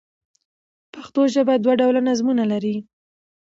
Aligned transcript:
پښتو 0.93 1.21
ژبه 1.33 1.53
دوه 1.63 1.73
ډوله 1.81 2.01
نظمونه 2.09 2.43
لري. 2.51 2.75